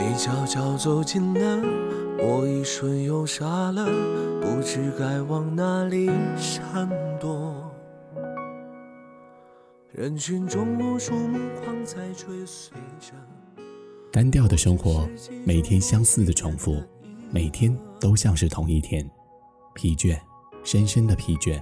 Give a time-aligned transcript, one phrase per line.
[0.00, 1.62] 你悄悄走近了，
[2.18, 3.84] 我一瞬又傻了，
[4.40, 6.88] 不知该往哪里闪
[7.20, 7.70] 躲。
[9.92, 13.12] 人群中无数目光在追随着。
[14.10, 15.06] 单调的生活，
[15.44, 16.82] 每天相似的重复，
[17.30, 19.08] 每天都像是同一天。
[19.74, 20.18] 疲倦，
[20.64, 21.60] 深深的疲倦，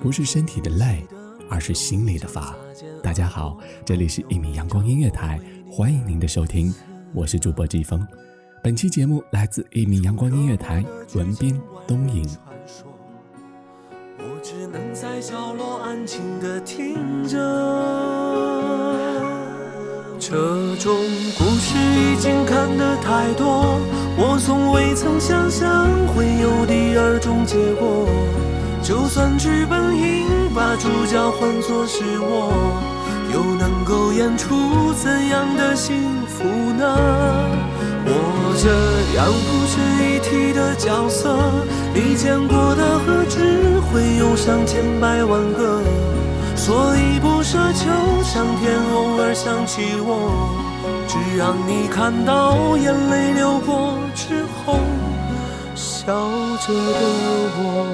[0.00, 1.06] 不是身体的累，
[1.48, 2.52] 而是心里的乏。
[3.00, 5.40] 大家好，这里是一米阳光音乐台，
[5.70, 6.74] 欢迎您的收听，
[7.14, 8.04] 我是主播季风。
[8.60, 12.28] 本期节目来自一米阳光音乐台，文斌东影。
[14.18, 17.38] 我只能在角落安静的听着。
[20.18, 20.92] 这种
[21.38, 23.78] 故事已经看得太多，
[24.18, 28.08] 我从未曾想象会有第二种结果。
[28.82, 32.50] 就算剧本应把主角换作是我，
[33.34, 36.84] 又能够演出怎样的幸福呢？
[38.06, 38.70] 我这
[39.18, 39.74] 样不值
[40.06, 41.36] 一提的角色，
[41.92, 45.82] 你见过的何止会有上千百万个，
[46.54, 47.90] 所以不奢求
[48.22, 50.30] 上天偶尔想起我，
[51.08, 54.78] 只让你看到眼泪流过之后，
[55.74, 56.06] 笑
[56.64, 57.00] 着的
[57.58, 57.86] 我。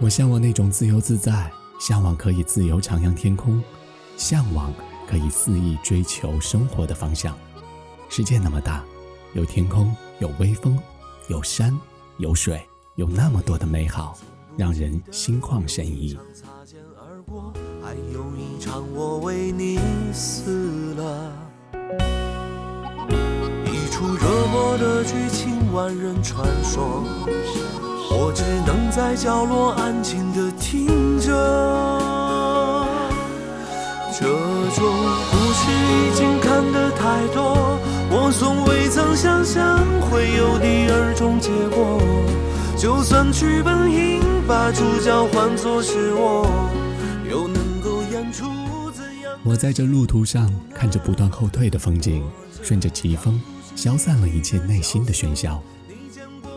[0.00, 1.48] 我向往那种自由自在，
[1.82, 3.60] 向往可以自由徜徉天空，
[4.16, 4.72] 向往
[5.04, 7.36] 可以肆意追求生活的方向。
[8.08, 8.84] 世界那么大，
[9.34, 10.78] 有天空，有微风，
[11.26, 11.76] 有山，
[12.18, 14.16] 有水，有那么多的美好，
[14.56, 16.16] 让人心旷神怡。
[16.32, 19.80] 擦肩而过，还有一场我为你
[20.12, 21.32] 死了。
[23.66, 27.02] 一出热播的剧情，万人传说，
[28.08, 30.86] 我只能在角落安静的听
[31.22, 32.86] 着。
[34.14, 34.84] 这种
[35.30, 37.78] 故事已经看得太多，
[38.10, 42.00] 我从未曾想象会有第二种结果。
[42.76, 46.46] 就算剧本应把主角换作是我，
[47.30, 49.32] 又能够演出怎样？
[49.44, 52.22] 我在这路途上看着不断后退的风景，
[52.62, 53.40] 顺着疾风，
[53.76, 55.62] 消散了一切内心的喧嚣，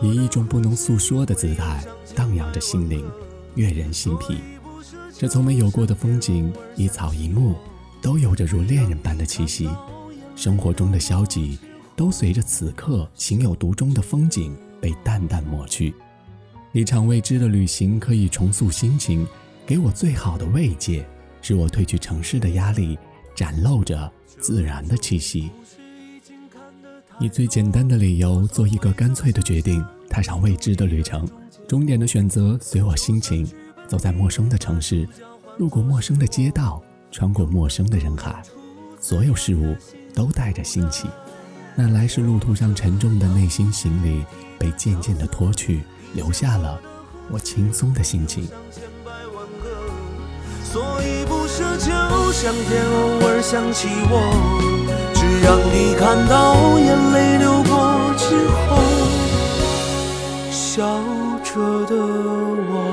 [0.02, 1.82] 以一种不能诉说的姿态
[2.14, 3.04] 荡漾着心灵，
[3.54, 4.40] 悦人心脾。
[5.18, 7.54] 这从没有过的风景，一草一木，
[8.02, 9.66] 都有着如恋人般的气息。
[10.34, 11.58] 生活中的消极，
[11.96, 15.94] 都随着此刻情有独钟的风景被淡淡抹去。
[16.72, 19.26] 一场未知的旅行可以重塑心情，
[19.64, 21.06] 给我最好的慰藉，
[21.40, 22.98] 使我褪去城市的压力，
[23.34, 25.50] 展露着自然的气息。
[27.18, 31.26] 以最简单的理由做一个干脆的决定，踏上未知的旅程，
[31.66, 33.48] 终点的选择随我心情。
[33.86, 35.08] 走在陌生的城市，
[35.58, 38.42] 路过陌生的街道，穿过陌生的人海，
[39.00, 39.76] 所有事物
[40.14, 41.08] 都带着新奇。
[41.74, 44.24] 那来时路途上沉重的内心行李
[44.58, 45.82] 被渐渐的脱去，
[46.14, 46.80] 留下了
[47.30, 48.48] 我轻松的心情。
[50.64, 51.90] 所以不奢求
[52.32, 54.20] 上天偶尔想起我，
[55.14, 58.76] 只让你看到眼泪流过之后，
[60.50, 61.00] 笑
[61.44, 62.85] 着的我。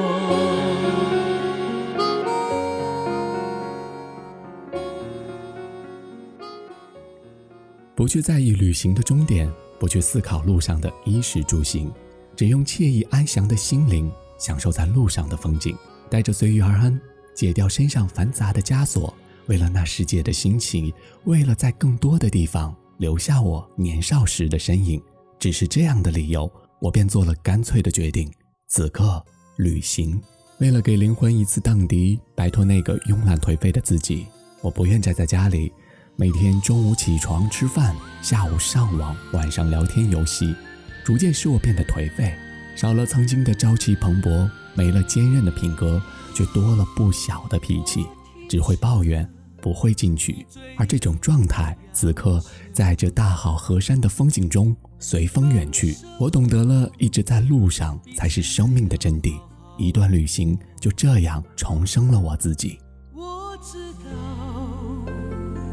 [7.95, 11.92] 不去在意旅行的终点，不去思考路上的衣食住行，
[12.36, 15.78] 只用惬意安详的心灵享受在路上的风景，
[16.10, 17.00] 带着随遇而安，
[17.36, 19.13] 解掉身上繁杂的枷锁。
[19.48, 20.92] 为了那世界的心情，
[21.25, 25.01] 为了在更多的地方留下我年少时的身影，
[25.38, 28.31] 只是这样的理由，我便做了干脆的决定：
[28.68, 29.24] 此刻
[29.57, 30.19] 旅行。
[30.60, 34.25] 为了给灵魂一次荡涤，摆脱那个慵懒颓废的自己，
[34.62, 35.72] 我不愿宅在家里。
[36.15, 40.56] 每天中午起床吃饭，下午上网，晚上聊天游戏，
[41.04, 42.36] 逐渐使我变得颓废，
[42.75, 46.00] 少了曾经的朝气蓬勃，没了坚韧的品格，
[46.36, 48.06] 却多了不小的脾气，
[48.48, 49.27] 只会抱怨，
[49.60, 50.45] 不会进取。
[50.77, 52.39] 而这种状态，此刻
[52.71, 55.98] 在这大好河山的风景中随风远去。
[56.19, 59.33] 我懂得了，一直在路上才是生命的真谛。
[59.80, 62.77] 一段旅行就这样重生了我自己。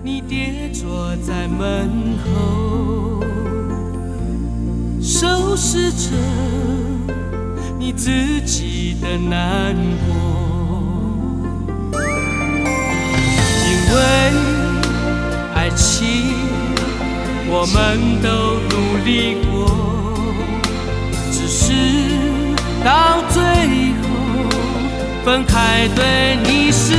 [0.02, 3.20] 你跌坐在门后，
[5.02, 6.16] 收拾着
[7.78, 9.76] 你自己的难
[10.06, 10.16] 过。
[13.66, 14.00] 因为
[15.54, 16.06] 爱情，
[17.46, 19.68] 我们都努力过，
[21.30, 21.74] 只是
[22.82, 23.42] 到最
[24.00, 24.08] 后
[25.26, 26.94] 分开，对你是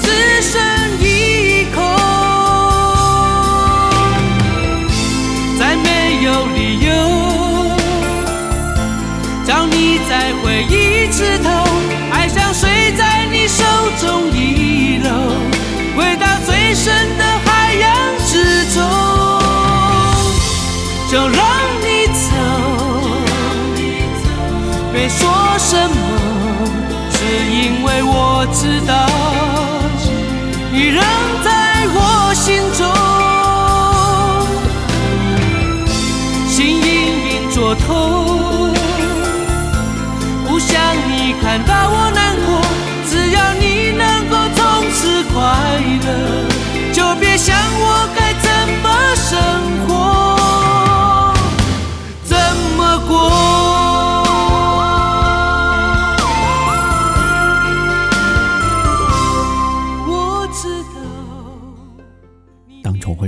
[0.00, 0.60] 只剩
[1.00, 1.80] 一口，
[5.58, 6.88] 再没有理由
[9.44, 11.48] 叫你再回一次头，
[12.12, 13.64] 爱像水在你手
[14.00, 15.08] 中遗漏，
[15.96, 18.82] 回到最深的海洋之中。
[21.10, 21.38] 就让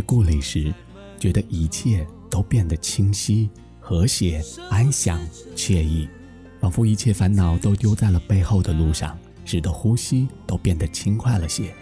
[0.06, 0.72] 故里时，
[1.18, 3.50] 觉得一切都变得清晰、
[3.80, 5.20] 和谐、安详、
[5.56, 6.08] 惬意，
[6.60, 11.74] 仿佛一切烦恼都丢在了背后的路上，使得呼吸都变得轻快了些。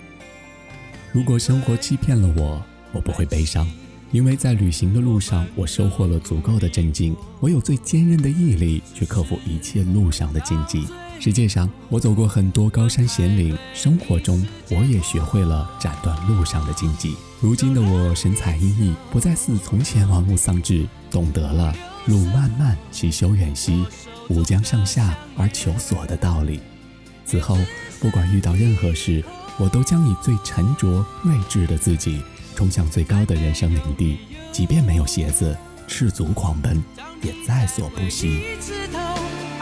[1.12, 2.60] 如果生活欺骗了我，
[2.92, 3.70] 我不会悲伤。
[4.10, 7.16] 因为在旅行的路上，我收获了足够的镇静。
[7.40, 10.86] 我有最坚韧的毅力，去克服一切路上的荆棘。
[11.24, 17.16] 世界上，我走过很多高山险岭，生活中我也学会了斩断路上的荆棘。
[17.40, 23.86] 如今的我神采奕奕，不再似从前玩物丧志，懂得了“路漫漫其修远兮，
[24.28, 26.60] 吾将上下而求索”的道理。
[27.24, 27.56] 此后，
[28.00, 29.24] 不管遇到任何事，
[29.56, 32.22] 我都将以最沉着睿智的自己。
[32.54, 34.18] 冲向最高的人生领地，
[34.52, 35.56] 即便没有鞋子，
[35.88, 36.84] 赤足狂奔
[37.22, 38.42] 也在所不惜。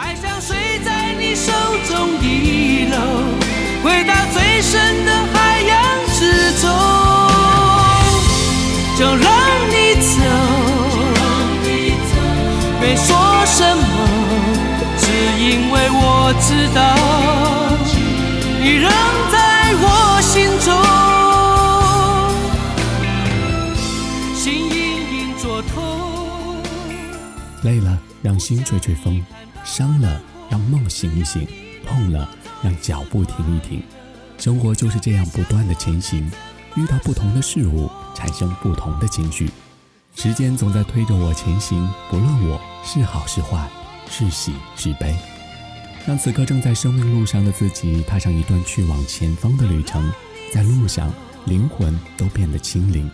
[0.03, 1.53] 爱像水在你手
[1.89, 2.97] 中遗漏，
[3.85, 5.79] 回到最深的海洋
[6.13, 6.69] 之中。
[8.99, 9.31] 就让
[9.71, 10.19] 你走，
[12.81, 13.07] 没说
[13.47, 13.83] 什么，
[14.99, 15.05] 只
[15.39, 16.81] 因为我知道
[18.61, 18.91] 你仍
[19.31, 19.37] 在
[19.81, 20.73] 我心中。
[27.63, 29.23] 累了，让心吹吹风；
[29.73, 31.47] 伤了，让梦醒一醒；
[31.87, 32.29] 痛了，
[32.63, 33.83] 让脚步停一停。
[34.37, 36.31] 生活就是这样不断的前行，
[36.77, 39.51] 遇到不同的事物，产生不同的情绪。
[40.15, 43.67] 时间总在推着我前行，不论我是好是坏，
[44.11, 45.17] 是喜是悲。
[46.07, 50.13] 让此刻正在生命路上的自己踏上一段去往前方的旅程，
[50.53, 51.11] 在路上，
[51.47, 53.11] 灵魂都变得清灵。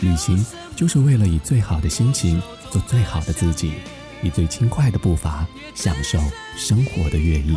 [0.00, 0.44] 旅行
[0.76, 2.42] 就是为了以最好的心情。
[2.70, 3.74] 做最好的自己，
[4.22, 6.18] 以最轻快的步伐享受
[6.56, 7.56] 生活的乐意。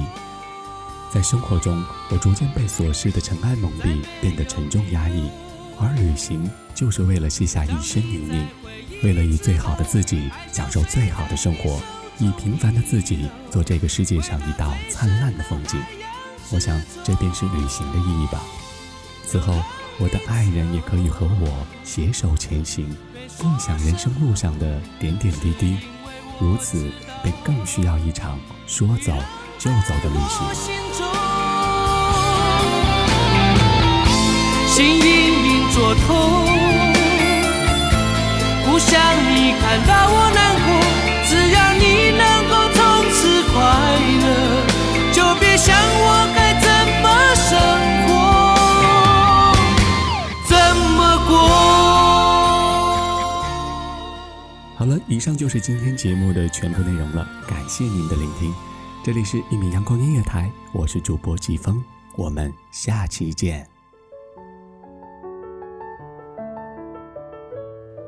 [1.12, 5.30] 在生活中，我逐渐被琐事的尘埃蒙蔽，变得沉重压抑。
[5.80, 8.46] 而旅行就是为了卸下一身泥泞，
[9.01, 11.82] 为了以最好的自己享受最好的生活，
[12.20, 15.82] 以平凡的自己做这个世界上一道灿烂的风景。
[16.51, 18.42] 我想，这便是旅行的意义吧。
[19.25, 19.63] 此后，
[20.00, 22.86] 我的爱人也可以和我携手前行，
[23.38, 25.78] 共享人生路上的点点滴滴。
[26.39, 26.89] 如此，
[27.22, 29.12] 便更需要一场说走
[29.58, 30.48] 就走的旅行。
[34.67, 35.05] 心隐
[35.43, 36.08] 隐作痛，
[38.65, 38.98] 不想
[39.36, 40.59] 你看到我难
[54.89, 58.51] 了，以上就是今天节目的全部内容了，感谢您的聆听。
[59.03, 61.81] 这里是一米阳光音乐台，我是主播季风，
[62.17, 63.65] 我们下期见。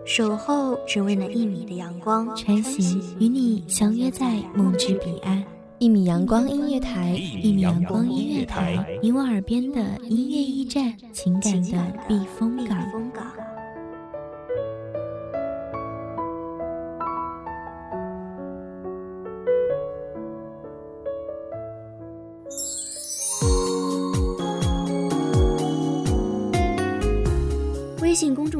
[0.03, 5.43] 守候只为那一米的阳光，穿行与你相约在梦之彼岸。
[5.77, 13.10] 一米阳光音乐台，一米阳光音乐台，你我耳边的音乐驿站，情感的避风港。